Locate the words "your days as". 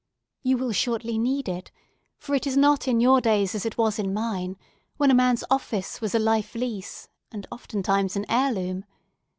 2.99-3.67